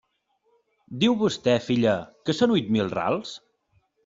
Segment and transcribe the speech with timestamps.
[1.03, 1.93] Diu vostè, filla,
[2.25, 3.37] que són huit mil rals?